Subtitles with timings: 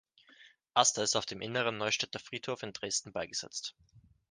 [0.73, 3.75] Aster ist auf dem Inneren Neustädter Friedhof in Dresden beigesetzt.